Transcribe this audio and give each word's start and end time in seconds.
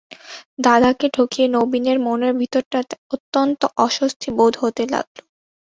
দাদাকে 0.59 1.07
ঠকিয়ে 1.09 1.47
নবীনের 1.49 1.97
মনের 1.99 2.33
ভিতরটাতে 2.35 2.95
অত্যন্ত 3.11 3.61
অস্বস্তিবোধ 3.77 4.53
হতে 4.61 4.83
লাগল। 4.87 5.17